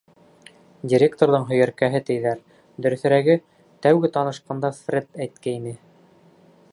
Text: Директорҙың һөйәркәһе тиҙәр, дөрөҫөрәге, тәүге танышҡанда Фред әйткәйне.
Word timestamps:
Директорҙың 0.93 1.43
һөйәркәһе 1.51 2.01
тиҙәр, 2.07 2.41
дөрөҫөрәге, 2.85 3.37
тәүге 3.87 4.13
танышҡанда 4.17 4.75
Фред 4.81 5.23
әйткәйне. 5.27 5.79